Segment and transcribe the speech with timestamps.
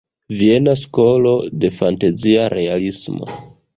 [0.37, 1.33] Viena skolo
[1.65, 3.29] de fantazia realismo.